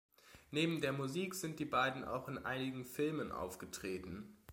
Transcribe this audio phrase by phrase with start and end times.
[0.49, 4.35] Neben der Musik sind die beiden auch in einigen Filmen aufgetreten.